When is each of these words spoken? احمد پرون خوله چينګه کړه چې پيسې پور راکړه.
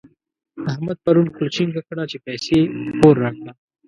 احمد 0.71 0.97
پرون 1.03 1.27
خوله 1.33 1.49
چينګه 1.55 1.81
کړه 1.89 2.03
چې 2.11 2.17
پيسې 2.25 2.57
پور 2.99 3.15
راکړه. 3.23 3.51